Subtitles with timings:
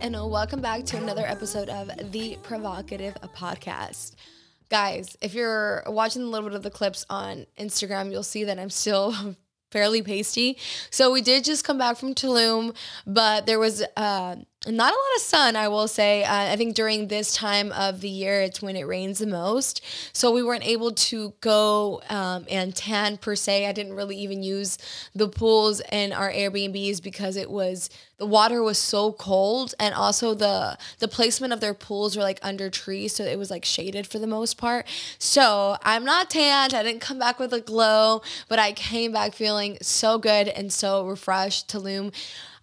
[0.00, 4.14] and welcome back to another episode of The Provocative Podcast.
[4.70, 8.58] Guys, if you're watching a little bit of the clips on Instagram, you'll see that
[8.58, 9.14] I'm still
[9.70, 10.58] fairly pasty.
[10.90, 12.74] So we did just come back from Tulum,
[13.06, 14.36] but there was uh,
[14.66, 16.24] not a lot of sun, I will say.
[16.24, 19.82] Uh, I think during this time of the year, it's when it rains the most.
[20.12, 23.66] So we weren't able to go um, and tan per se.
[23.66, 24.78] I didn't really even use
[25.14, 30.34] the pools in our Airbnbs because it was the water was so cold, and also
[30.34, 34.06] the the placement of their pools were like under trees, so it was like shaded
[34.06, 34.86] for the most part.
[35.18, 36.74] So I'm not tanned.
[36.74, 40.72] I didn't come back with a glow, but I came back feeling so good and
[40.72, 41.68] so refreshed.
[41.68, 42.12] Tulum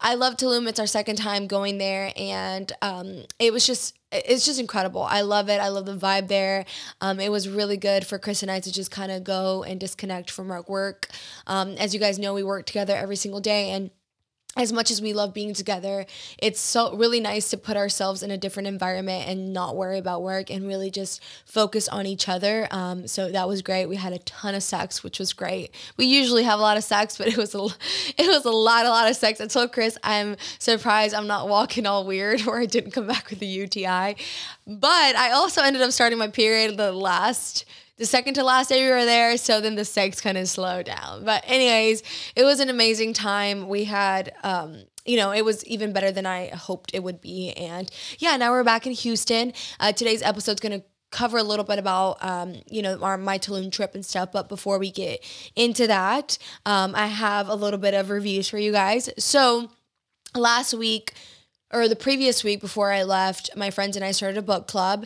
[0.03, 0.67] I love Tulum.
[0.67, 5.03] It's our second time going there, and um, it was just it's just incredible.
[5.03, 5.61] I love it.
[5.61, 6.65] I love the vibe there.
[6.99, 9.79] Um, it was really good for Chris and I to just kind of go and
[9.79, 11.07] disconnect from our work.
[11.47, 13.89] Um, as you guys know, we work together every single day, and
[14.57, 16.05] as much as we love being together,
[16.37, 20.23] it's so really nice to put ourselves in a different environment and not worry about
[20.23, 22.67] work and really just focus on each other.
[22.69, 23.85] Um, so that was great.
[23.85, 25.73] We had a ton of sex, which was great.
[25.95, 27.65] We usually have a lot of sex, but it was a
[28.17, 29.39] it was a lot, a lot of sex.
[29.39, 33.29] I told Chris I'm surprised I'm not walking all weird or I didn't come back
[33.29, 34.17] with a UTI.
[34.67, 37.63] But I also ended up starting my period the last
[38.01, 39.37] the second to last day we were there.
[39.37, 41.23] So then the sex kind of slowed down.
[41.23, 42.01] But anyways,
[42.35, 43.69] it was an amazing time.
[43.69, 47.51] We had, um, you know, it was even better than I hoped it would be.
[47.51, 49.53] And yeah, now we're back in Houston.
[49.79, 53.17] Uh, today's episode is going to cover a little bit about um, you know our
[53.17, 54.31] my Tulum trip and stuff.
[54.31, 55.23] But before we get
[55.55, 59.11] into that, um, I have a little bit of reviews for you guys.
[59.19, 59.69] So
[60.35, 61.13] last week
[61.71, 65.05] or the previous week before I left, my friends and I started a book club.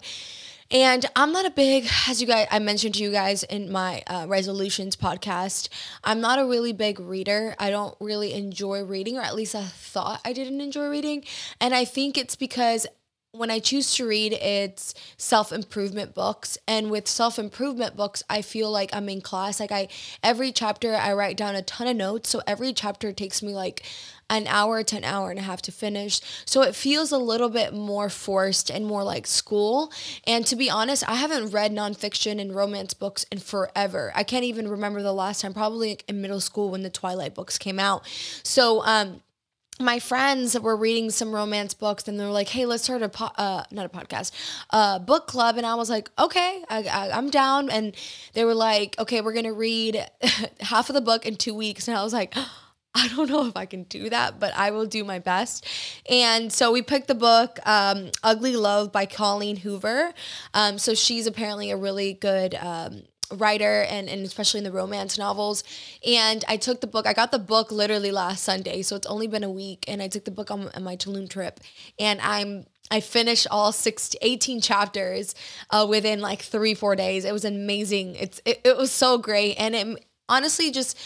[0.71, 4.01] And I'm not a big, as you guys, I mentioned to you guys in my
[4.07, 5.69] uh, resolutions podcast,
[6.03, 7.55] I'm not a really big reader.
[7.59, 11.23] I don't really enjoy reading, or at least I thought I didn't enjoy reading.
[11.61, 12.87] And I think it's because
[13.31, 16.57] when I choose to read, it's self improvement books.
[16.67, 19.59] And with self improvement books, I feel like I'm in class.
[19.59, 19.87] Like I,
[20.23, 22.29] every chapter, I write down a ton of notes.
[22.29, 23.83] So every chapter takes me like
[24.29, 26.19] an hour to an hour and a half to finish.
[26.45, 29.91] So it feels a little bit more forced and more like school.
[30.25, 34.11] And to be honest, I haven't read nonfiction and romance books in forever.
[34.15, 37.57] I can't even remember the last time, probably in middle school when the Twilight books
[37.57, 38.07] came out.
[38.43, 39.21] So, um,
[39.79, 43.09] my friends were reading some romance books and they were like, "Hey, let's start a
[43.09, 44.31] po- uh, not a podcast,
[44.69, 47.93] uh, book club." And I was like, "Okay, I, I'm down." And
[48.33, 50.09] they were like, "Okay, we're gonna read
[50.61, 52.33] half of the book in two weeks." And I was like.
[52.97, 55.67] I don't know if I can do that, but I will do my best.
[56.09, 60.13] And so we picked the book um, Ugly Love by Colleen Hoover.
[60.53, 63.03] Um, so she's apparently a really good um,
[63.33, 65.65] writer and, and especially in the romance novels.
[66.07, 69.27] And I took the book, I got the book literally last Sunday, so it's only
[69.27, 69.83] been a week.
[69.89, 71.59] And I took the book on, on my Tulum trip.
[71.99, 75.33] And I'm I finished all six, 18 chapters
[75.71, 77.25] uh, within like three, four days.
[77.25, 78.15] It was amazing.
[78.15, 79.55] It's it, it was so great.
[79.55, 80.97] And it honestly just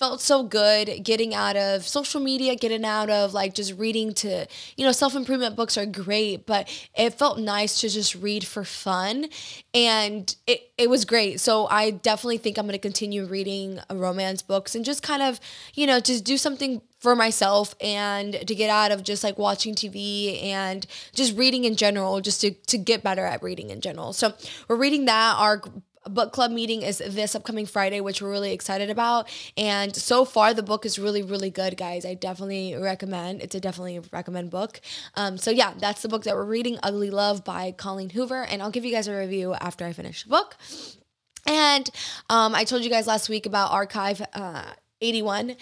[0.00, 4.46] felt so good getting out of social media, getting out of like just reading to,
[4.78, 6.66] you know, self improvement books are great, but
[6.96, 9.26] it felt nice to just read for fun.
[9.74, 11.38] And it, it was great.
[11.38, 15.38] So I definitely think I'm going to continue reading romance books and just kind of,
[15.74, 19.74] you know, just do something for myself and to get out of just like watching
[19.74, 24.14] TV and just reading in general, just to, to get better at reading in general.
[24.14, 24.32] So
[24.66, 25.36] we're reading that.
[25.36, 25.62] Our
[26.08, 29.28] book club meeting is this upcoming Friday, which we're really excited about.
[29.56, 32.06] And so far, the book is really, really good, guys.
[32.06, 33.42] I definitely recommend.
[33.42, 34.80] It's a definitely recommend book.
[35.14, 38.62] Um, so yeah, that's the book that we're reading, Ugly Love by Colleen Hoover, and
[38.62, 40.56] I'll give you guys a review after I finish the book.
[41.46, 41.88] And
[42.28, 44.64] um, I told you guys last week about Archive uh,
[45.00, 45.56] 81.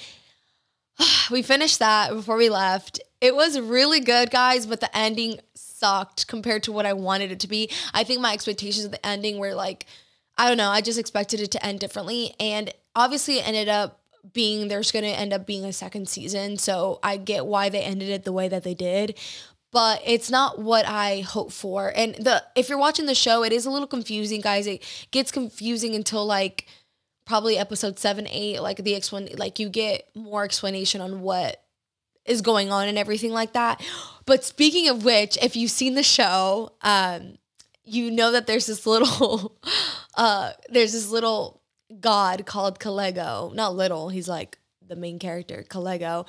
[1.30, 3.00] we finished that before we left.
[3.20, 7.40] It was really good, guys, but the ending sucked compared to what I wanted it
[7.40, 7.70] to be.
[7.94, 9.86] I think my expectations of the ending were like
[10.38, 10.70] I don't know.
[10.70, 12.34] I just expected it to end differently.
[12.38, 14.00] And obviously, it ended up
[14.32, 16.56] being there's going to end up being a second season.
[16.58, 19.18] So I get why they ended it the way that they did.
[19.70, 21.92] But it's not what I hope for.
[21.94, 24.66] And the if you're watching the show, it is a little confusing, guys.
[24.66, 26.66] It gets confusing until like
[27.26, 28.60] probably episode seven, eight.
[28.60, 31.62] Like the explain, like you get more explanation on what
[32.24, 33.82] is going on and everything like that.
[34.24, 37.38] But speaking of which, if you've seen the show, um,
[37.84, 39.56] you know that there's this little
[40.18, 41.62] uh there's this little
[42.00, 43.54] god called Kaelego.
[43.54, 46.26] Not little, he's like the main character, Kaelego.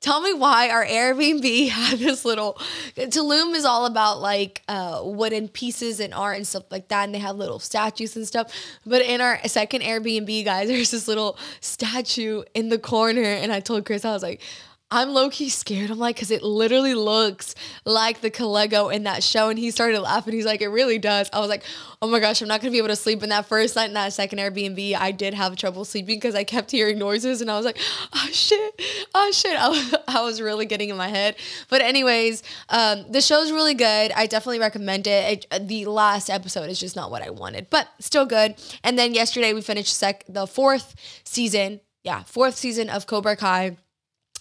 [0.00, 2.54] Tell me why our Airbnb had this little
[2.96, 7.14] Tulum is all about like uh wooden pieces and art and stuff like that, and
[7.14, 8.52] they have little statues and stuff.
[8.84, 13.60] But in our second Airbnb, guys, there's this little statue in the corner, and I
[13.60, 14.40] told Chris, I was like,
[14.88, 15.90] I'm low key scared.
[15.90, 19.48] I'm like, because it literally looks like the Kaelego in that show.
[19.48, 20.32] And he started laughing.
[20.32, 21.28] He's like, it really does.
[21.32, 21.64] I was like,
[22.00, 23.20] oh my gosh, I'm not going to be able to sleep.
[23.24, 26.44] In that first night in that second Airbnb, I did have trouble sleeping because I
[26.44, 27.40] kept hearing noises.
[27.40, 27.78] And I was like,
[28.14, 28.80] oh shit,
[29.12, 29.56] oh shit.
[29.60, 31.34] I was, I was really getting in my head.
[31.68, 34.12] But, anyways, um, the show's really good.
[34.12, 35.46] I definitely recommend it.
[35.50, 35.66] it.
[35.66, 38.54] The last episode is just not what I wanted, but still good.
[38.84, 40.94] And then yesterday we finished sec- the fourth
[41.24, 41.80] season.
[42.04, 43.78] Yeah, fourth season of Cobra Kai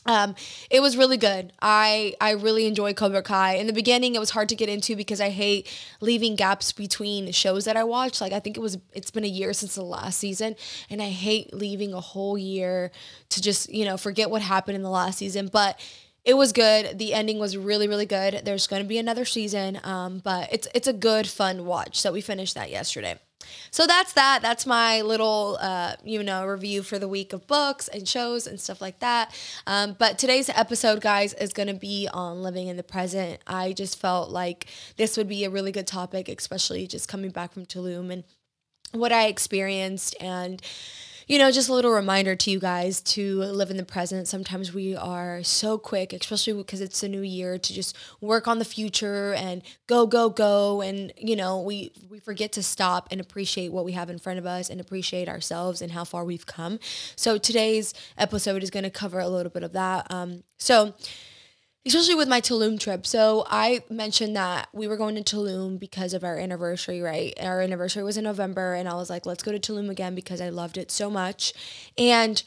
[0.06, 0.36] um,
[0.70, 1.52] it was really good.
[1.62, 3.56] I I really enjoyed Cobra Kai.
[3.56, 5.68] In the beginning, it was hard to get into because I hate
[6.00, 8.22] leaving gaps between shows that I watch.
[8.22, 10.56] Like I think it was it's been a year since the last season,
[10.90, 12.92] and I hate leaving a whole year
[13.30, 15.50] to just you know forget what happened in the last season.
[15.52, 15.80] But
[16.26, 16.98] it was good.
[16.98, 18.42] The ending was really really good.
[18.44, 22.00] There's going to be another season, um, but it's it's a good fun watch.
[22.00, 23.20] So we finished that yesterday.
[23.72, 24.42] So that's that.
[24.42, 28.60] That's my little, uh, you know, review for the week of books and shows and
[28.60, 29.38] stuff like that.
[29.68, 33.40] Um, but today's episode, guys, is going to be on living in the present.
[33.46, 34.68] I just felt like
[34.98, 38.24] this would be a really good topic, especially just coming back from Tulum and
[38.92, 40.62] what I experienced and
[41.28, 44.28] you know, just a little reminder to you guys to live in the present.
[44.28, 48.60] Sometimes we are so quick, especially because it's a new year, to just work on
[48.60, 50.82] the future and go, go, go.
[50.82, 54.38] And, you know, we, we forget to stop and appreciate what we have in front
[54.38, 56.80] of us and appreciate ourselves and how far we've come.
[57.16, 60.06] So today's episode is going to cover a little bit of that.
[60.12, 60.94] Um, so,
[61.86, 63.06] especially with my Tulum trip.
[63.06, 67.34] So I mentioned that we were going to Tulum because of our anniversary, right?
[67.40, 70.42] Our anniversary was in November, and I was like, let's go to Tulum again because
[70.42, 71.54] I loved it so much.
[71.98, 72.42] And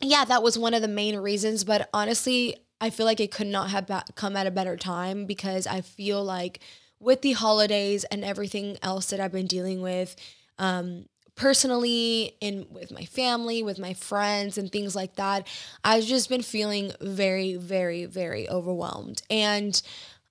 [0.00, 1.64] yeah, that was one of the main reasons.
[1.64, 5.66] But honestly, I feel like it could not have come at a better time because
[5.66, 6.60] I feel like
[7.00, 10.14] with the holidays and everything else that I've been dealing with,
[10.58, 11.06] um,
[11.36, 15.46] personally in with my family with my friends and things like that
[15.82, 19.22] i've just been feeling very very very overwhelmed.
[19.30, 19.80] And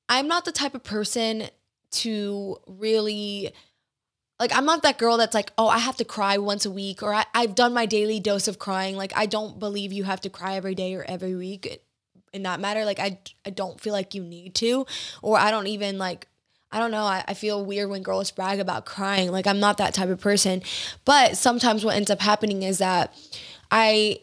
[0.08, 1.50] i'm not the type of person
[1.92, 3.52] to really
[4.40, 7.04] like i'm not that girl that's like oh i have to cry once a week
[7.04, 8.96] or I, i've done my daily dose of crying.
[8.96, 11.82] Like i don't believe you have to cry every day or every week
[12.32, 12.86] in that matter.
[12.86, 14.86] Like i, I don't feel like you need to
[15.22, 16.28] or i don't even like
[16.74, 17.04] I don't know.
[17.04, 19.32] I, I feel weird when girls brag about crying.
[19.32, 20.64] Like, I'm not that type of person.
[21.06, 23.14] But sometimes what ends up happening is that
[23.70, 24.22] I,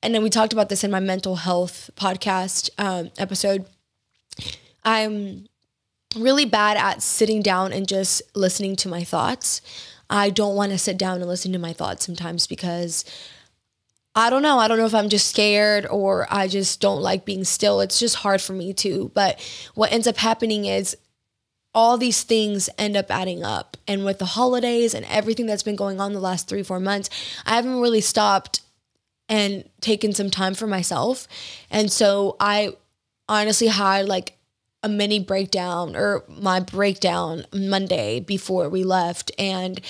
[0.00, 3.66] and then we talked about this in my mental health podcast um, episode.
[4.84, 5.48] I'm
[6.16, 9.60] really bad at sitting down and just listening to my thoughts.
[10.08, 13.04] I don't want to sit down and listen to my thoughts sometimes because
[14.14, 14.60] I don't know.
[14.60, 17.80] I don't know if I'm just scared or I just don't like being still.
[17.80, 19.10] It's just hard for me to.
[19.12, 19.40] But
[19.74, 20.96] what ends up happening is
[21.74, 23.76] all these things end up adding up.
[23.88, 27.10] And with the holidays and everything that's been going on the last three, four months,
[27.44, 28.60] I haven't really stopped
[29.28, 31.26] and taken some time for myself.
[31.70, 32.76] And so I
[33.28, 34.36] honestly had like
[34.84, 39.32] a mini breakdown or my breakdown Monday before we left.
[39.38, 39.80] And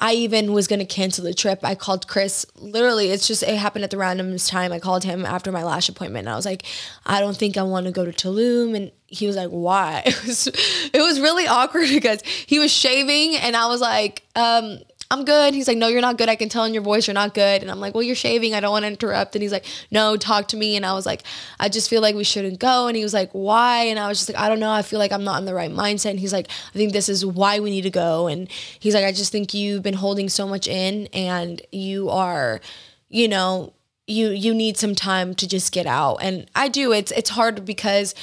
[0.00, 1.60] I even was going to cancel the trip.
[1.62, 2.44] I called Chris.
[2.56, 4.72] Literally, it's just, it happened at the randomest time.
[4.72, 6.26] I called him after my lash appointment.
[6.26, 6.64] And I was like,
[7.06, 8.74] I don't think I want to go to Tulum.
[8.74, 10.02] And he was like, why?
[10.04, 10.46] It was,
[10.92, 14.80] it was really awkward because he was shaving and I was like, um,
[15.12, 15.54] I'm good.
[15.54, 16.28] He's like, no, you're not good.
[16.28, 17.62] I can tell in your voice you're not good.
[17.62, 18.54] And I'm like, well, you're shaving.
[18.54, 19.34] I don't want to interrupt.
[19.34, 20.76] And he's like, no, talk to me.
[20.76, 21.24] And I was like,
[21.58, 22.86] I just feel like we shouldn't go.
[22.86, 23.82] And he was like, why?
[23.84, 24.70] And I was just like, I don't know.
[24.70, 26.10] I feel like I'm not in the right mindset.
[26.10, 28.28] And he's like, I think this is why we need to go.
[28.28, 28.48] And
[28.78, 32.60] he's like, I just think you've been holding so much in and you are,
[33.08, 33.72] you know,
[34.06, 36.16] you you need some time to just get out.
[36.16, 36.92] And I do.
[36.92, 38.14] It's it's hard because,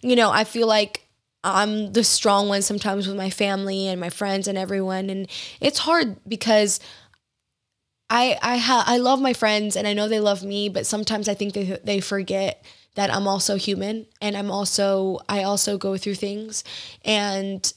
[0.00, 1.06] you know, I feel like
[1.42, 5.26] I'm the strong one sometimes with my family and my friends and everyone and
[5.60, 6.80] it's hard because
[8.08, 11.28] I I ha- I love my friends and I know they love me but sometimes
[11.28, 12.64] I think they they forget
[12.96, 16.64] that I'm also human and I'm also I also go through things.
[17.04, 17.72] And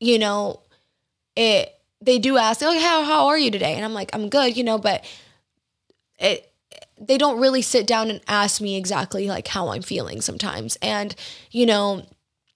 [0.00, 0.62] you know
[1.36, 3.74] it they do ask oh how how are you today?
[3.74, 5.04] And I'm like I'm good you know but
[6.18, 6.52] it
[7.00, 10.76] they don't really sit down and ask me exactly like how I'm feeling sometimes.
[10.82, 11.14] And
[11.50, 12.06] you know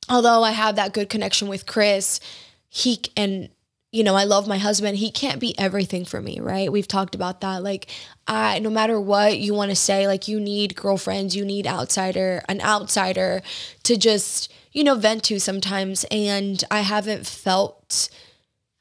[0.08, 2.20] although I have that good connection with Chris,
[2.68, 3.50] he and
[3.92, 4.96] you know, I love my husband.
[4.96, 6.72] He can't be everything for me, right?
[6.72, 7.62] We've talked about that.
[7.62, 7.88] Like,
[8.26, 12.42] I no matter what you want to say, like you need girlfriends, you need outsider,
[12.48, 13.42] an outsider
[13.82, 16.06] to just, you know, vent to sometimes.
[16.10, 18.08] And I haven't felt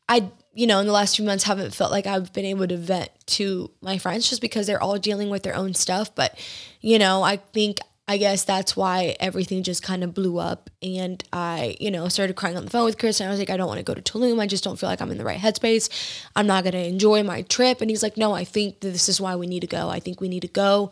[0.08, 2.78] I you know, in the last few months haven't felt like I've been able to
[2.78, 6.14] vent to my friends just because they're all dealing with their own stuff.
[6.14, 6.38] But,
[6.82, 10.70] you know, I think I guess that's why everything just kind of blew up.
[10.82, 13.20] And I, you know, started crying on the phone with Chris.
[13.20, 14.42] And I was like, I don't want to go to Tulum.
[14.42, 15.90] I just don't feel like I'm in the right headspace.
[16.36, 17.80] I'm not going to enjoy my trip.
[17.80, 19.90] And he's like, No, I think this is why we need to go.
[19.90, 20.92] I think we need to go.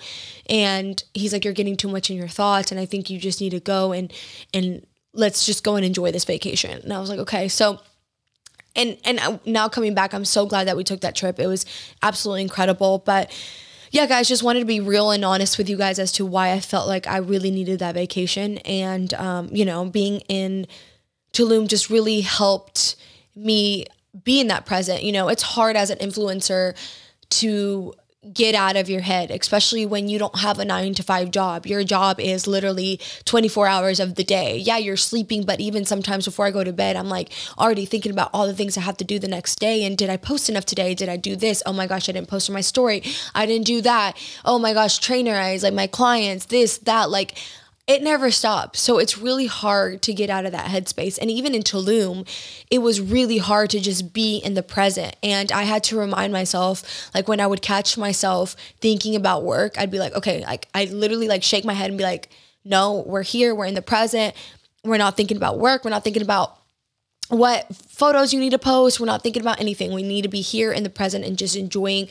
[0.49, 2.71] And he's like, You're getting too much in your thoughts.
[2.71, 4.13] And I think you just need to go and,
[4.53, 6.79] and, let's just go and enjoy this vacation.
[6.83, 7.47] And I was like, okay.
[7.47, 7.79] So
[8.75, 11.39] and and uh, now coming back, I'm so glad that we took that trip.
[11.39, 11.65] It was
[12.01, 12.99] absolutely incredible.
[12.99, 13.31] But
[13.91, 16.51] yeah, guys, just wanted to be real and honest with you guys as to why
[16.51, 18.57] I felt like I really needed that vacation.
[18.59, 20.67] And um, you know, being in
[21.33, 22.95] Tulum just really helped
[23.35, 23.85] me
[24.23, 25.03] be in that present.
[25.03, 26.75] You know, it's hard as an influencer
[27.29, 27.93] to
[28.33, 31.65] get out of your head, especially when you don't have a nine to five job.
[31.65, 34.57] Your job is literally 24 hours of the day.
[34.57, 38.11] Yeah, you're sleeping, but even sometimes before I go to bed, I'm like already thinking
[38.11, 39.85] about all the things I have to do the next day.
[39.85, 40.93] And did I post enough today?
[40.93, 41.63] Did I do this?
[41.65, 43.03] Oh my gosh, I didn't post my story.
[43.33, 44.17] I didn't do that.
[44.43, 47.09] Oh my gosh, Trainerize, like my clients, this, that.
[47.09, 47.37] Like,
[47.89, 48.79] it never stops.
[48.79, 51.17] So it's really hard to get out of that headspace.
[51.19, 52.27] And even in Tulum,
[52.69, 55.15] it was really hard to just be in the present.
[55.23, 59.73] And I had to remind myself, like when I would catch myself thinking about work,
[59.79, 62.29] I'd be like, okay, like I literally like shake my head and be like,
[62.63, 64.35] no, we're here, we're in the present.
[64.83, 65.83] We're not thinking about work.
[65.83, 66.59] We're not thinking about
[67.29, 68.99] what photos you need to post.
[68.99, 69.93] We're not thinking about anything.
[69.93, 72.07] We need to be here in the present and just enjoying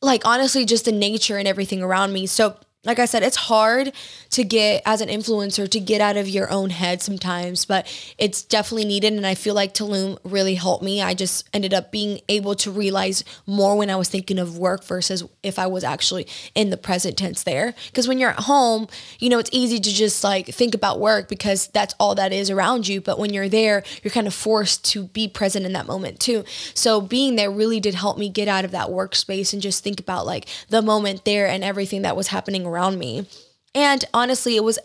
[0.00, 2.26] like honestly just the nature and everything around me.
[2.26, 3.92] So like I said, it's hard
[4.30, 7.86] to get as an influencer to get out of your own head sometimes, but
[8.18, 9.12] it's definitely needed.
[9.12, 11.00] And I feel like Tulum really helped me.
[11.00, 14.84] I just ended up being able to realize more when I was thinking of work
[14.84, 17.74] versus if I was actually in the present tense there.
[17.86, 18.88] Because when you're at home,
[19.18, 22.50] you know, it's easy to just like think about work because that's all that is
[22.50, 23.00] around you.
[23.00, 26.44] But when you're there, you're kind of forced to be present in that moment too.
[26.74, 30.00] So being there really did help me get out of that workspace and just think
[30.00, 33.26] about like the moment there and everything that was happening around me.
[33.74, 34.78] And honestly, it was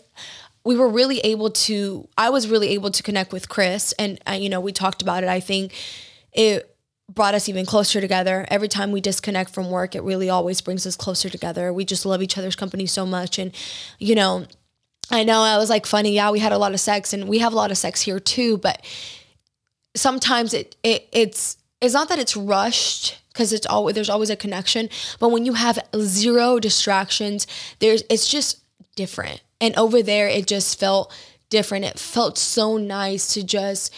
[0.64, 4.32] we were really able to I was really able to connect with Chris and uh,
[4.32, 5.28] you know, we talked about it.
[5.28, 5.72] I think
[6.32, 6.76] it
[7.08, 8.46] brought us even closer together.
[8.48, 11.72] Every time we disconnect from work, it really always brings us closer together.
[11.72, 13.52] We just love each other's company so much and
[13.98, 14.46] you know,
[15.10, 16.12] I know I was like funny.
[16.12, 18.20] Yeah, we had a lot of sex and we have a lot of sex here
[18.20, 18.84] too, but
[19.96, 24.36] sometimes it, it it's it's not that it's rushed because it's always there's always a
[24.36, 24.88] connection.
[25.18, 27.46] But when you have zero distractions
[27.78, 28.60] there's it's just
[28.96, 29.42] different.
[29.60, 31.12] And over there it just felt
[31.48, 31.84] different.
[31.84, 33.94] It felt so nice to just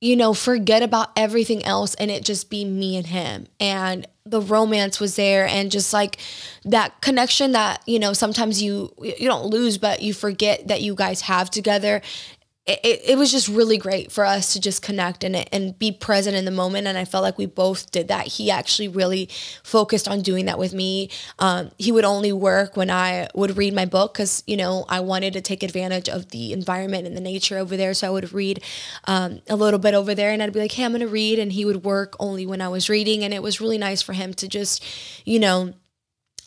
[0.00, 3.46] you know forget about everything else and it just be me and him.
[3.60, 6.18] And the romance was there and just like
[6.64, 10.94] that connection that you know sometimes you you don't lose but you forget that you
[10.94, 12.00] guys have together
[12.64, 16.36] it, it was just really great for us to just connect and and be present
[16.36, 16.86] in the moment.
[16.86, 18.28] And I felt like we both did that.
[18.28, 19.28] He actually really
[19.64, 21.10] focused on doing that with me.
[21.40, 25.00] Um, he would only work when I would read my book because you know I
[25.00, 27.94] wanted to take advantage of the environment and the nature over there.
[27.94, 28.62] So I would read
[29.06, 31.40] um, a little bit over there and I'd be like hey I'm gonna read.
[31.40, 33.24] And he would work only when I was reading.
[33.24, 34.84] And it was really nice for him to just
[35.24, 35.74] you know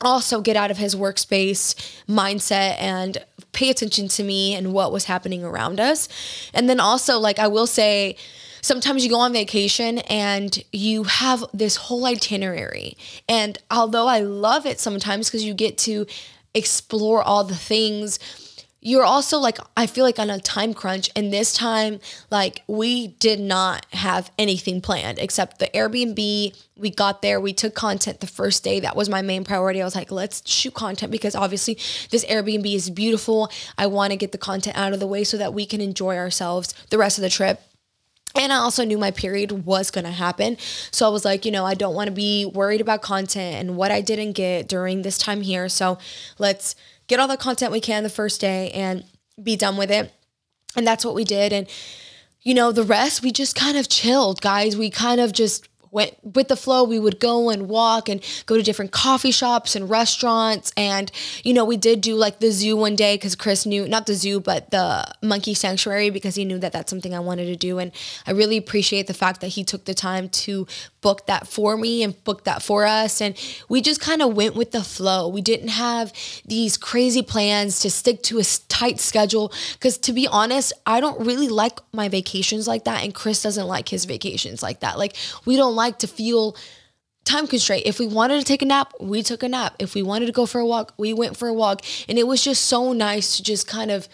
[0.02, 1.76] also get out of his workspace
[2.08, 3.18] mindset and
[3.54, 6.10] pay attention to me and what was happening around us.
[6.54, 8.18] And then also, like, I will say,
[8.62, 12.98] sometimes you go on vacation and you have this whole itinerary.
[13.30, 16.06] And although I love it sometimes because you get to
[16.54, 18.20] explore all the things
[18.86, 22.00] you're also like I feel like on a time crunch and this time
[22.30, 26.64] like we did not have anything planned except the Airbnb.
[26.78, 28.80] We got there we took content the first day.
[28.80, 29.82] That was my main priority.
[29.82, 31.80] I was like let's shoot content because obviously
[32.12, 33.50] this Airbnb is beautiful.
[33.76, 36.16] I want to get the content out of the way so that we can enjoy
[36.16, 37.60] ourselves the rest of the trip.
[38.36, 40.58] And I also knew my period was going to happen.
[40.92, 43.78] So I was like, you know, I don't want to be worried about content and
[43.78, 45.70] what I didn't get during this time here.
[45.70, 45.98] So
[46.38, 46.76] let's
[47.08, 49.04] get all the content we can the first day and
[49.42, 50.14] be done with it.
[50.76, 51.54] And that's what we did.
[51.54, 51.68] And,
[52.42, 54.78] you know, the rest, we just kind of chilled, guys.
[54.78, 56.84] We kind of just went with the flow.
[56.84, 60.74] We would go and walk and go to different coffee shops and restaurants.
[60.76, 61.10] And,
[61.44, 64.14] you know, we did do like the zoo one day because Chris knew, not the
[64.14, 67.80] zoo, but the monkey sanctuary because he knew that that's something I wanted to do.
[67.80, 67.94] And
[68.28, 70.68] I really appreciate the fact that he took the time to
[71.06, 73.22] book that for me and book that for us.
[73.22, 73.34] And
[73.70, 75.30] we just kind of went with the flow.
[75.30, 76.12] We didn't have
[76.46, 79.54] these crazy plans to stick to a tight schedule.
[79.74, 83.04] Because to be honest, I don't really like my vacations like that.
[83.04, 84.98] And Chris doesn't like his vacations like that.
[84.98, 86.56] Like, we don't like like to feel
[87.26, 87.84] time constraint.
[87.86, 89.76] If we wanted to take a nap, we took a nap.
[89.80, 91.82] If we wanted to go for a walk, we went for a walk.
[92.10, 94.08] And it was just so nice to just kind of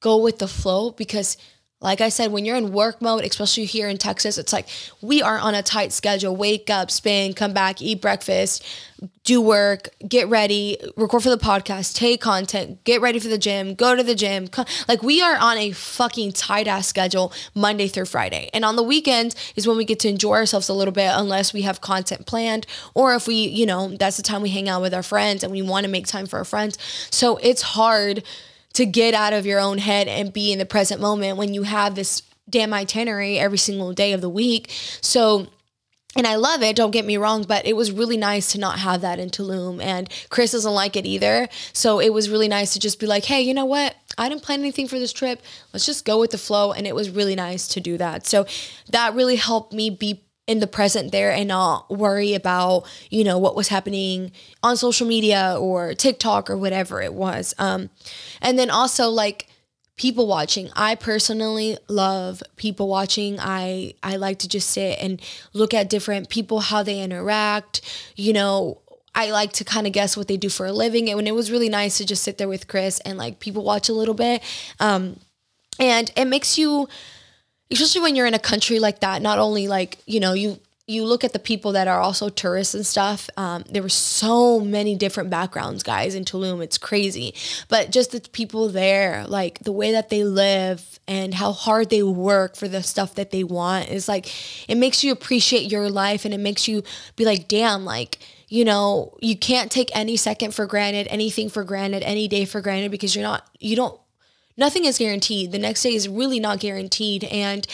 [0.00, 1.36] go with the flow because
[1.82, 4.68] like I said, when you're in work mode, especially here in Texas, it's like
[5.00, 6.34] we are on a tight schedule.
[6.34, 8.64] Wake up, spin, come back, eat breakfast,
[9.24, 13.74] do work, get ready, record for the podcast, take content, get ready for the gym,
[13.74, 14.48] go to the gym.
[14.86, 18.48] Like we are on a fucking tight ass schedule Monday through Friday.
[18.54, 21.52] And on the weekends is when we get to enjoy ourselves a little bit unless
[21.52, 24.82] we have content planned or if we, you know, that's the time we hang out
[24.82, 26.78] with our friends and we want to make time for our friends.
[27.10, 28.22] So it's hard
[28.74, 31.62] to get out of your own head and be in the present moment when you
[31.62, 34.70] have this damn itinerary every single day of the week.
[35.00, 35.46] So,
[36.14, 38.78] and I love it, don't get me wrong, but it was really nice to not
[38.78, 39.82] have that in Tulum.
[39.82, 41.48] And Chris doesn't like it either.
[41.72, 43.96] So it was really nice to just be like, hey, you know what?
[44.18, 45.40] I didn't plan anything for this trip.
[45.72, 46.72] Let's just go with the flow.
[46.72, 48.26] And it was really nice to do that.
[48.26, 48.44] So
[48.90, 53.38] that really helped me be in the present there and not worry about you know
[53.38, 54.30] what was happening
[54.62, 57.88] on social media or TikTok or whatever it was um
[58.42, 59.48] and then also like
[59.96, 65.22] people watching i personally love people watching i i like to just sit and
[65.54, 67.80] look at different people how they interact
[68.14, 68.78] you know
[69.14, 71.10] I like to kind of guess what they do for a living.
[71.10, 73.90] And it was really nice to just sit there with Chris and like people watch
[73.90, 74.42] a little bit.
[74.80, 75.20] Um,
[75.78, 76.88] and it makes you
[77.72, 81.04] especially when you're in a country like that, not only like, you know, you you
[81.04, 83.30] look at the people that are also tourists and stuff.
[83.36, 86.62] Um, there were so many different backgrounds, guys, in Tulum.
[86.62, 87.34] It's crazy.
[87.68, 92.02] But just the people there, like the way that they live and how hard they
[92.02, 94.28] work for the stuff that they want is like,
[94.68, 96.82] it makes you appreciate your life and it makes you
[97.14, 101.62] be like, damn, like, you know, you can't take any second for granted, anything for
[101.64, 103.98] granted, any day for granted because you're not, you don't
[104.56, 105.52] nothing is guaranteed.
[105.52, 107.24] The next day is really not guaranteed.
[107.24, 107.66] And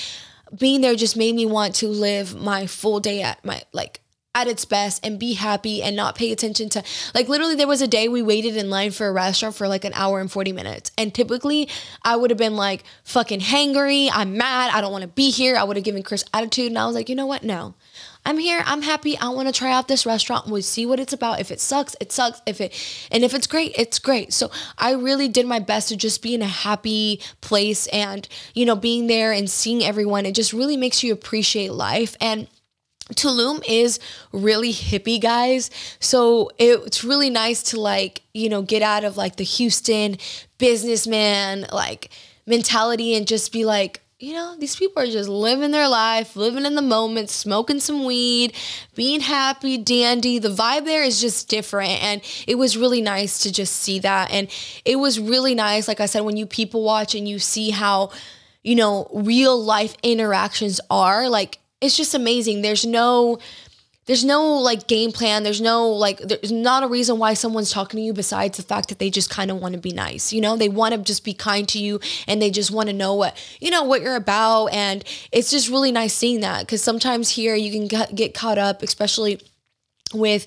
[0.56, 4.00] being there just made me want to live my full day at my like
[4.34, 6.82] at its best and be happy and not pay attention to
[7.14, 9.84] like literally there was a day we waited in line for a restaurant for like
[9.84, 11.68] an hour and 40 minutes and typically
[12.02, 15.56] I would have been like fucking hangry I'm mad I don't want to be here
[15.56, 17.74] I would have given Chris attitude and I was like you know what no
[18.28, 18.62] I'm here.
[18.66, 19.16] I'm happy.
[19.16, 20.48] I want to try out this restaurant.
[20.48, 21.40] We'll see what it's about.
[21.40, 22.42] If it sucks, it sucks.
[22.44, 22.74] If it
[23.10, 24.34] and if it's great, it's great.
[24.34, 28.66] So I really did my best to just be in a happy place and, you
[28.66, 30.26] know, being there and seeing everyone.
[30.26, 32.16] It just really makes you appreciate life.
[32.20, 32.48] And
[33.14, 33.98] Tulum is
[34.32, 35.70] really hippie, guys.
[36.00, 40.18] So it's really nice to like, you know, get out of like the Houston
[40.58, 42.10] businessman like
[42.46, 46.66] mentality and just be like, you know, these people are just living their life, living
[46.66, 48.52] in the moment, smoking some weed,
[48.96, 50.40] being happy, dandy.
[50.40, 52.02] The vibe there is just different.
[52.02, 54.32] And it was really nice to just see that.
[54.32, 54.48] And
[54.84, 58.10] it was really nice, like I said, when you people watch and you see how,
[58.64, 62.62] you know, real life interactions are, like, it's just amazing.
[62.62, 63.38] There's no,
[64.06, 65.42] there's no like game plan.
[65.42, 68.88] There's no like, there's not a reason why someone's talking to you besides the fact
[68.88, 70.32] that they just kind of want to be nice.
[70.32, 72.94] You know, they want to just be kind to you and they just want to
[72.94, 74.68] know what, you know, what you're about.
[74.68, 78.82] And it's just really nice seeing that because sometimes here you can get caught up,
[78.82, 79.40] especially
[80.14, 80.46] with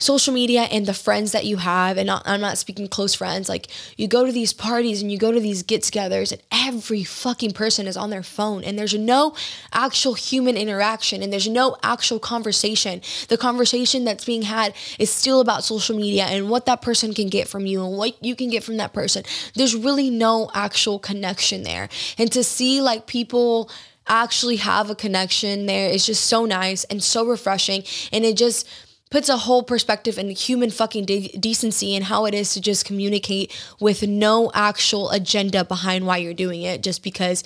[0.00, 3.68] social media and the friends that you have and i'm not speaking close friends like
[3.96, 7.86] you go to these parties and you go to these get-togethers and every fucking person
[7.86, 9.34] is on their phone and there's no
[9.72, 13.00] actual human interaction and there's no actual conversation.
[13.28, 17.28] The conversation that's being had is still about social media and what that person can
[17.28, 19.24] get from you and what you can get from that person.
[19.54, 21.88] There's really no actual connection there.
[22.18, 23.70] And to see like people
[24.06, 27.84] actually have a connection there is just so nice and so refreshing.
[28.12, 28.66] And it just
[29.10, 32.84] puts a whole perspective in human fucking de- decency and how it is to just
[32.84, 37.42] communicate with no actual agenda behind why you're doing it just because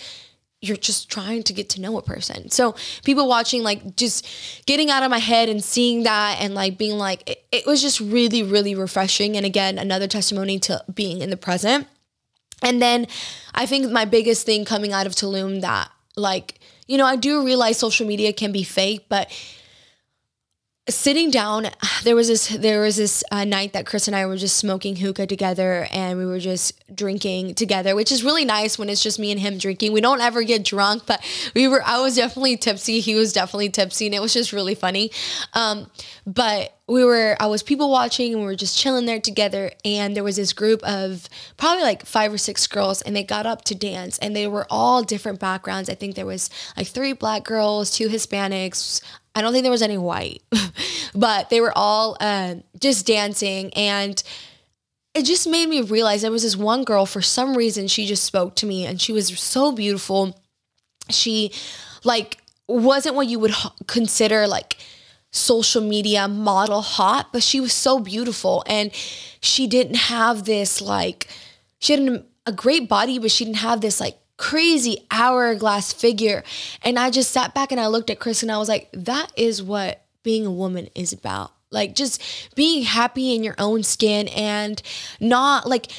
[0.61, 2.50] you're just trying to get to know a person.
[2.50, 2.74] So
[3.05, 4.27] people watching like just
[4.66, 7.83] getting out of my head and seeing that and like being like it, it was
[7.83, 11.87] just really really refreshing and again another testimony to being in the present.
[12.62, 13.07] And then
[13.55, 17.44] I think my biggest thing coming out of Tulum that like you know I do
[17.44, 19.31] realize social media can be fake but
[20.88, 21.66] sitting down
[22.03, 24.97] there was this there was this uh, night that chris and i were just smoking
[24.97, 29.18] hookah together and we were just drinking together which is really nice when it's just
[29.18, 29.92] me and him drinking.
[29.92, 33.01] We don't ever get drunk but we were i was definitely tipsy.
[33.01, 35.11] He was definitely tipsy and it was just really funny.
[35.55, 35.90] Um,
[36.27, 40.14] but we were i was people watching and we were just chilling there together and
[40.14, 43.64] there was this group of probably like five or six girls and they got up
[43.64, 45.88] to dance and they were all different backgrounds.
[45.88, 49.01] I think there was like three black girls two hispanics
[49.35, 50.42] I don't think there was any white,
[51.14, 53.73] but they were all uh, just dancing.
[53.75, 54.23] And
[55.14, 58.25] it just made me realize there was this one girl, for some reason, she just
[58.25, 60.38] spoke to me and she was so beautiful.
[61.11, 61.53] She,
[62.05, 63.55] like, wasn't what you would
[63.87, 64.77] consider like
[65.31, 68.62] social media model hot, but she was so beautiful.
[68.66, 68.92] And
[69.40, 71.29] she didn't have this, like,
[71.81, 76.42] she had an, a great body, but she didn't have this, like, crazy hourglass figure.
[76.83, 79.33] And I just sat back and I looked at Chris and I was like, that
[79.37, 81.53] is what being a woman is about.
[81.70, 82.23] Like just
[82.55, 84.81] being happy in your own skin and
[85.20, 85.90] not like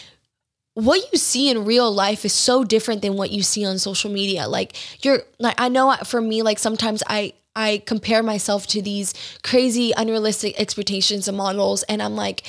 [0.74, 4.12] what you see in real life is so different than what you see on social
[4.12, 4.48] media.
[4.48, 9.14] Like you're like I know for me like sometimes I I compare myself to these
[9.44, 12.44] crazy unrealistic expectations of models and I'm like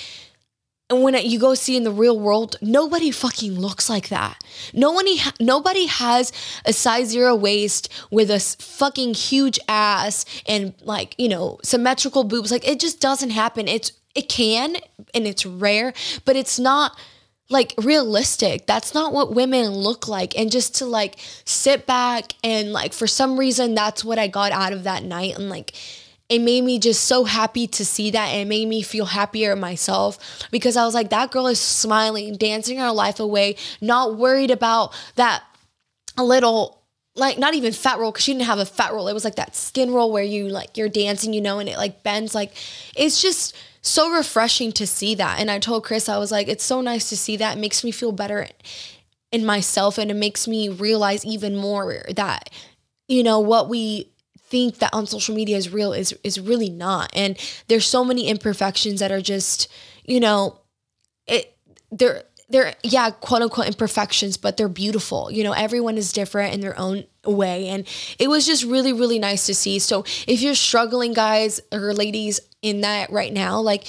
[0.89, 4.43] and when you go see in the real world, nobody fucking looks like that.
[4.73, 5.07] No one,
[5.41, 6.33] nobody has
[6.65, 12.53] a size zero waist with a fucking huge ass and like you know symmetrical boobs.
[12.53, 13.67] Like it just doesn't happen.
[13.67, 14.77] It's it can
[15.13, 15.93] and it's rare,
[16.25, 16.97] but it's not
[17.49, 18.67] like realistic.
[18.67, 20.39] That's not what women look like.
[20.39, 24.53] And just to like sit back and like for some reason that's what I got
[24.53, 25.75] out of that night and like
[26.29, 29.55] it made me just so happy to see that and it made me feel happier
[29.55, 30.19] myself
[30.51, 34.95] because I was like, that girl is smiling, dancing her life away, not worried about
[35.15, 35.45] that
[36.19, 36.83] little
[37.15, 39.09] like not even fat roll because she didn't have a fat roll.
[39.09, 41.79] It was like that skin roll where you like you're dancing, you know, and it
[41.79, 42.35] like bends.
[42.35, 42.53] Like
[42.95, 45.41] it's just so refreshing to see that.
[45.41, 47.57] And I told Chris, I was like, it's so nice to see that.
[47.57, 48.49] It makes me feel better
[49.33, 52.51] in myself and it makes me realize even more that,
[53.09, 54.11] you know, what we
[54.49, 57.11] think that on social media is real is is really not.
[57.15, 59.69] And there's so many imperfections that are just,
[60.05, 60.61] you know,
[61.27, 61.57] it
[61.91, 65.31] they're they're yeah, quote unquote imperfections, but they're beautiful.
[65.31, 67.69] You know, everyone is different in their own way.
[67.69, 67.87] And
[68.19, 69.79] it was just really, really nice to see.
[69.79, 73.85] So if you're struggling, guys or ladies in that right now, like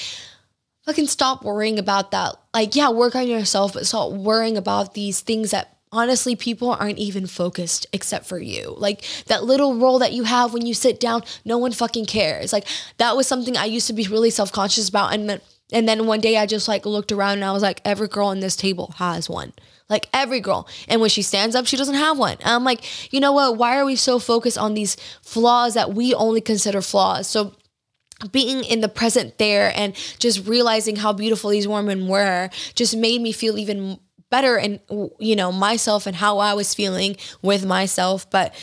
[0.85, 2.35] fucking stop worrying about that.
[2.53, 6.97] Like, yeah, work on yourself, but stop worrying about these things that honestly people aren't
[6.97, 8.73] even focused except for you.
[8.77, 12.51] Like that little role that you have when you sit down no one fucking cares.
[12.53, 16.05] Like that was something i used to be really self-conscious about and then and then
[16.05, 18.55] one day i just like looked around and i was like every girl on this
[18.55, 19.53] table has one.
[19.89, 20.67] Like every girl.
[20.89, 22.37] And when she stands up she doesn't have one.
[22.39, 23.57] And i'm like you know what?
[23.57, 27.27] Why are we so focused on these flaws that we only consider flaws?
[27.27, 27.53] So
[28.31, 33.21] being in the present there and just realizing how beautiful these women were just made
[33.21, 34.79] me feel even better and
[35.19, 38.29] you know myself and how I was feeling with myself.
[38.29, 38.53] But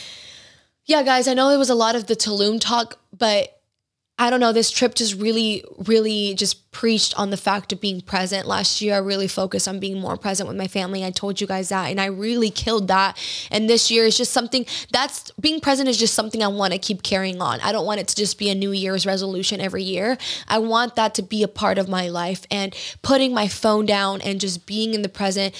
[0.85, 3.61] yeah, guys, I know it was a lot of the Tulum talk, but
[4.17, 7.99] I don't know, this trip just really, really just preached on the fact of being
[7.99, 8.47] present.
[8.47, 11.03] Last year, I really focused on being more present with my family.
[11.03, 13.17] I told you guys that, and I really killed that.
[13.51, 16.79] And this year is just something that's being present is just something I want to
[16.79, 17.59] keep carrying on.
[17.59, 20.17] I don't want it to just be a New Year's resolution every year.
[20.47, 24.21] I want that to be a part of my life and putting my phone down
[24.21, 25.53] and just being in the present,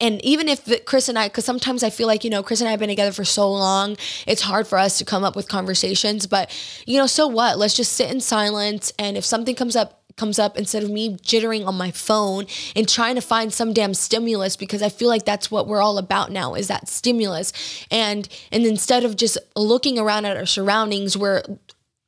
[0.00, 2.68] and even if Chris and I, because sometimes I feel like, you know, Chris and
[2.68, 5.48] I have been together for so long, it's hard for us to come up with
[5.48, 6.26] conversations.
[6.26, 6.50] But,
[6.86, 7.58] you know, so what?
[7.58, 8.92] Let's just sit in silence.
[8.98, 12.88] And if something comes up, comes up instead of me jittering on my phone and
[12.88, 16.32] trying to find some damn stimulus because I feel like that's what we're all about
[16.32, 17.52] now is that stimulus
[17.88, 21.44] and and instead of just looking around at our surroundings we're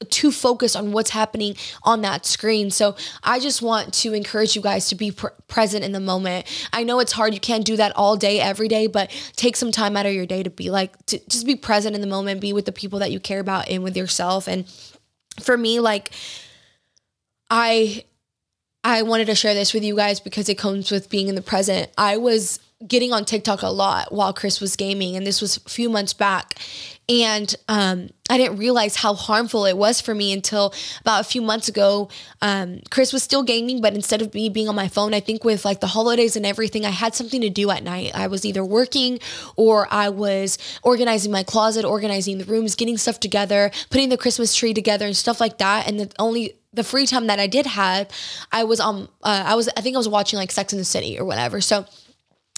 [0.08, 2.70] too focused on what's happening on that screen.
[2.70, 6.46] So I just want to encourage you guys to be pr- present in the moment.
[6.72, 7.34] I know it's hard.
[7.34, 10.26] You can't do that all day, every day, but take some time out of your
[10.26, 12.98] day to be like, to just be present in the moment, be with the people
[13.00, 14.48] that you care about and with yourself.
[14.48, 14.66] And
[15.40, 16.10] for me, like,
[17.50, 18.04] I,
[18.82, 21.42] I wanted to share this with you guys because it comes with being in the
[21.42, 21.90] present.
[21.98, 25.69] I was getting on TikTok a lot while Chris was gaming, and this was a
[25.69, 26.55] few months back.
[27.09, 31.43] And um, I didn't realize how harmful it was for me until about a few
[31.43, 32.09] months ago.
[32.40, 35.43] Um, Chris was still gaming, but instead of me being on my phone, I think
[35.43, 38.12] with like the holidays and everything, I had something to do at night.
[38.14, 39.19] I was either working
[39.57, 44.55] or I was organizing my closet, organizing the rooms, getting stuff together, putting the Christmas
[44.55, 45.88] tree together, and stuff like that.
[45.88, 48.09] And the only the free time that I did have,
[48.53, 49.09] I was on.
[49.23, 51.61] Uh, I was I think I was watching like Sex in the City or whatever.
[51.61, 51.87] So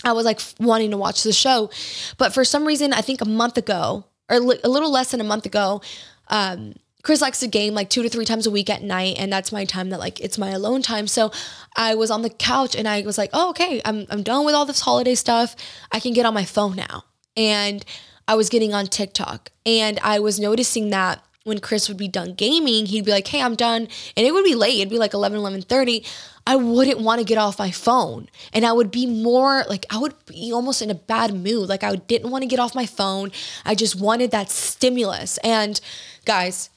[0.05, 1.71] I was like wanting to watch the show.
[2.19, 5.25] But for some reason, I think a month ago, or a little less than a
[5.25, 5.83] month ago,
[6.29, 9.33] um, Chris likes to game like two to three times a week at night, and
[9.33, 11.07] that's my time that like it's my alone time.
[11.07, 11.33] So
[11.77, 14.55] I was on the couch and I was like, oh, okay, I'm I'm done with
[14.55, 15.57] all this holiday stuff.
[15.91, 17.05] I can get on my phone now.
[17.37, 17.85] And
[18.29, 22.35] I was getting on TikTok and I was noticing that when Chris would be done
[22.35, 23.89] gaming, he'd be like, hey, I'm done.
[24.17, 24.79] And it would be late.
[24.79, 26.05] It'd be like 11, 11 30.
[26.47, 28.29] I wouldn't want to get off my phone.
[28.53, 31.69] And I would be more like, I would be almost in a bad mood.
[31.69, 33.31] Like, I didn't want to get off my phone.
[33.65, 35.39] I just wanted that stimulus.
[35.39, 35.81] And
[36.25, 36.71] guys,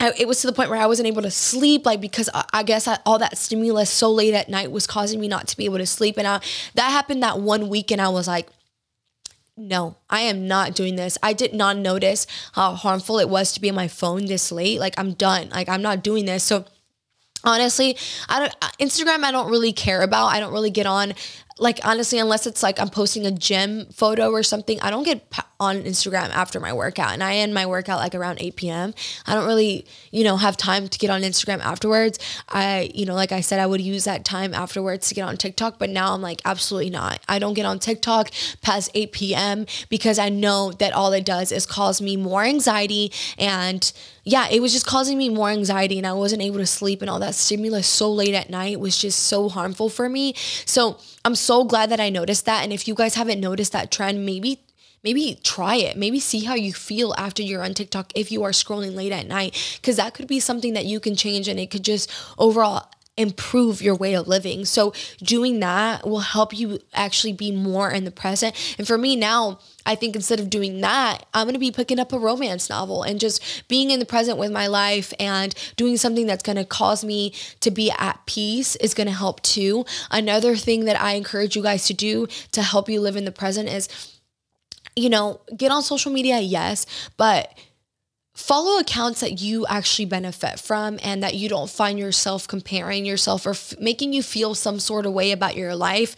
[0.00, 2.44] I, it was to the point where I wasn't able to sleep, like because I,
[2.52, 5.56] I guess I, all that stimulus so late at night was causing me not to
[5.56, 6.16] be able to sleep.
[6.18, 6.40] And I,
[6.74, 8.48] that happened that one week, and I was like,
[9.58, 11.18] no, I am not doing this.
[11.22, 14.78] I did not notice how harmful it was to be on my phone this late.
[14.78, 15.48] Like I'm done.
[15.50, 16.44] Like I'm not doing this.
[16.44, 16.64] So
[17.44, 17.96] honestly,
[18.28, 20.28] I don't Instagram I don't really care about.
[20.28, 21.12] I don't really get on
[21.58, 25.30] like honestly, unless it's like I'm posting a gym photo or something, I don't get
[25.60, 27.12] on Instagram after my workout.
[27.12, 28.94] And I end my workout like around 8 p.m.
[29.26, 32.18] I don't really, you know, have time to get on Instagram afterwards.
[32.48, 35.36] I, you know, like I said, I would use that time afterwards to get on
[35.36, 37.20] TikTok, but now I'm like, absolutely not.
[37.28, 38.30] I don't get on TikTok
[38.62, 39.66] past 8 p.m.
[39.88, 43.92] because I know that all it does is cause me more anxiety and
[44.28, 47.08] yeah, it was just causing me more anxiety and I wasn't able to sleep and
[47.08, 50.34] all that stimulus so late at night was just so harmful for me.
[50.66, 52.62] So I'm so glad that I noticed that.
[52.62, 54.60] And if you guys haven't noticed that trend, maybe
[55.02, 55.96] maybe try it.
[55.96, 59.26] Maybe see how you feel after you're on TikTok if you are scrolling late at
[59.26, 62.90] night, because that could be something that you can change and it could just overall
[63.18, 64.64] improve your way of living.
[64.64, 68.54] So doing that will help you actually be more in the present.
[68.78, 71.98] And for me now, I think instead of doing that, I'm going to be picking
[71.98, 75.96] up a romance novel and just being in the present with my life and doing
[75.96, 79.84] something that's going to cause me to be at peace is going to help too.
[80.10, 83.32] Another thing that I encourage you guys to do to help you live in the
[83.32, 83.88] present is
[84.96, 86.84] you know, get on social media, yes,
[87.16, 87.56] but
[88.38, 93.44] follow accounts that you actually benefit from and that you don't find yourself comparing yourself
[93.44, 96.14] or f- making you feel some sort of way about your life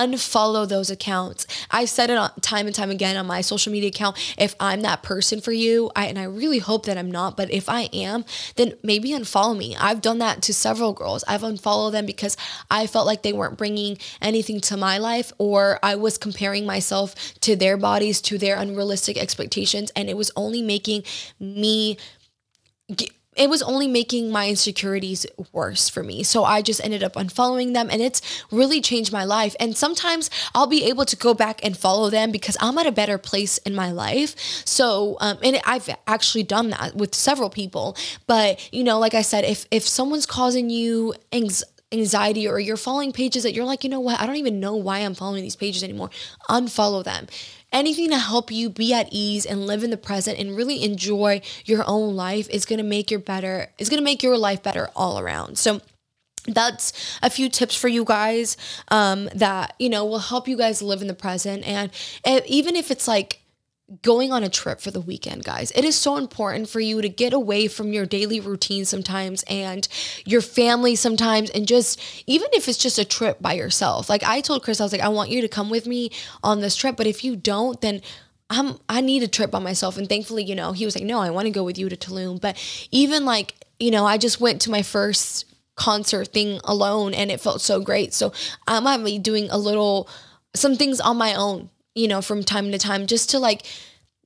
[0.00, 1.46] unfollow those accounts.
[1.70, 4.16] I've said it time and time again on my social media account.
[4.38, 7.50] If I'm that person for you, I, and I really hope that I'm not, but
[7.50, 8.24] if I am,
[8.56, 9.76] then maybe unfollow me.
[9.76, 11.22] I've done that to several girls.
[11.28, 12.36] I've unfollowed them because
[12.70, 17.14] I felt like they weren't bringing anything to my life or I was comparing myself
[17.40, 21.04] to their bodies, to their unrealistic expectations, and it was only making
[21.38, 21.98] me.
[22.94, 23.10] Get,
[23.40, 26.22] it was only making my insecurities worse for me.
[26.22, 29.56] So I just ended up unfollowing them and it's really changed my life.
[29.58, 32.92] And sometimes I'll be able to go back and follow them because I'm at a
[32.92, 34.36] better place in my life.
[34.66, 37.96] So, um, and I've actually done that with several people.
[38.26, 42.76] But, you know, like I said, if, if someone's causing you anxiety, anxiety or you're
[42.76, 45.42] following pages that you're like, you know what, I don't even know why I'm following
[45.42, 46.08] these pages anymore,
[46.48, 47.26] unfollow them
[47.72, 51.40] anything to help you be at ease and live in the present and really enjoy
[51.64, 54.62] your own life is going to make your better is going to make your life
[54.62, 55.58] better all around.
[55.58, 55.80] So
[56.46, 58.56] that's a few tips for you guys
[58.88, 61.66] um, that you know will help you guys live in the present.
[61.66, 61.90] And
[62.24, 63.39] if, even if it's like
[64.02, 65.70] going on a trip for the weekend, guys.
[65.72, 69.86] It is so important for you to get away from your daily routine sometimes and
[70.24, 74.08] your family sometimes, and just even if it's just a trip by yourself.
[74.08, 76.10] Like I told Chris, I was like, I want you to come with me
[76.42, 78.00] on this trip, but if you don't, then
[78.48, 79.96] I'm I need a trip by myself.
[79.96, 81.96] And thankfully, you know, he was like, No, I want to go with you to
[81.96, 82.40] Tulum.
[82.40, 82.58] But
[82.90, 87.40] even like, you know, I just went to my first concert thing alone and it
[87.40, 88.12] felt so great.
[88.12, 88.32] So
[88.66, 90.08] I'm gonna be doing a little
[90.54, 93.66] some things on my own you know, from time to time just to like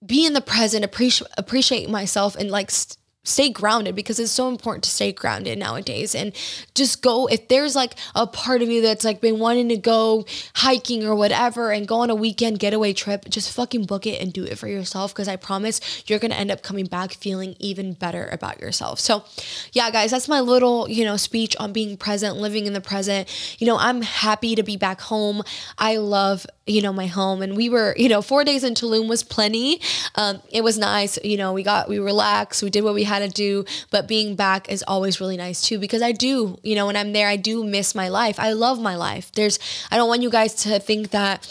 [0.05, 4.49] be in the present, appreciate appreciate myself and like st- stay grounded because it's so
[4.49, 6.15] important to stay grounded nowadays.
[6.15, 6.33] And
[6.75, 10.27] just go if there's like a part of you that's like been wanting to go
[10.55, 14.33] hiking or whatever and go on a weekend getaway trip just fucking book it and
[14.33, 17.95] do it for yourself because i promise you're gonna end up coming back feeling even
[17.95, 19.01] better about yourself.
[19.01, 19.25] So
[19.73, 23.29] yeah guys that's my little you know speech on being present living in the present.
[23.59, 25.43] You know i'm happy to be back home.
[25.79, 27.43] I love you know my home.
[27.43, 29.81] And we were you know four days in tulum was plenty.
[30.15, 31.19] Um, it was nice.
[31.23, 32.63] You know we got we relaxed.
[32.63, 33.65] We did what we had to do.
[33.91, 37.13] But being back is always really nice too because i do you know when i'm
[37.13, 38.39] there i do miss my life.
[38.39, 39.31] I love my life.
[39.33, 39.59] There's
[39.91, 41.47] i don't want you guys to think that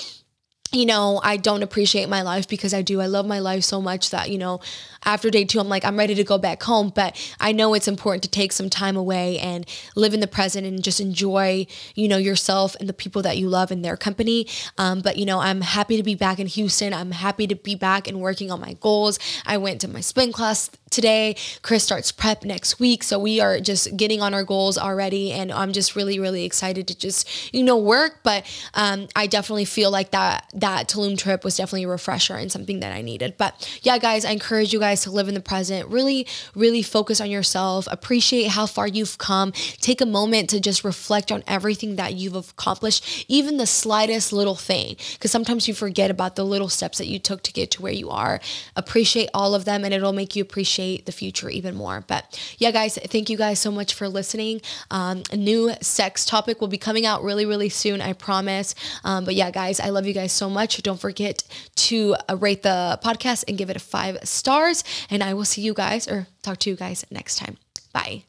[0.74, 3.00] you know, I don't appreciate my life because I do.
[3.00, 4.60] I love my life so much that, you know,
[5.06, 6.92] after day two, I'm like, I'm ready to go back home.
[6.94, 10.66] But I know it's important to take some time away and live in the present
[10.66, 14.48] and just enjoy, you know, yourself and the people that you love and their company.
[14.80, 16.92] Um, but, you know, I'm happy to be back in Houston.
[16.92, 19.20] I'm happy to be back and working on my goals.
[19.46, 21.36] I went to my spin class today.
[21.62, 23.04] Chris starts prep next week.
[23.04, 25.32] So we are just getting on our goals already.
[25.32, 28.20] And I'm just really, really excited to just, you know, work.
[28.24, 32.50] But um, I definitely feel like that, that Tulum trip was definitely a refresher and
[32.50, 33.36] something that I needed.
[33.38, 35.90] But yeah, guys, I encourage you guys to live in the present.
[35.90, 37.86] Really, really focus on yourself.
[37.92, 39.52] Appreciate how far you've come.
[39.52, 44.56] Take a moment to just reflect on everything that you've accomplished, even the slightest little
[44.56, 47.82] thing, because sometimes you forget about the little steps that you took to get to
[47.82, 48.40] where you are.
[48.78, 52.06] Appreciate all of them, and it'll make you appreciate the future even more.
[52.08, 54.62] But yeah, guys, thank you guys so much for listening.
[54.90, 58.76] Um, a new sex topic will be coming out really, really soon, I promise.
[59.04, 60.53] Um, but yeah, guys, I love you guys so much.
[60.84, 61.44] Don't forget
[61.76, 64.84] to uh, rate the podcast and give it a five stars.
[65.10, 67.58] And I will see you guys or talk to you guys next time.
[67.94, 68.24] Bye.